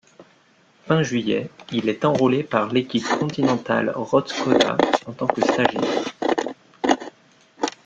Fin 0.87 1.03
juillet, 1.03 1.51
il 1.71 1.87
est 1.87 2.05
enrôlé 2.05 2.41
par 2.41 2.73
l'équipe 2.73 3.07
continentale 3.19 3.91
Roth-Škoda, 3.95 4.75
en 5.05 5.11
tant 5.13 5.27
que 5.27 5.41
stagiaire. 5.43 6.03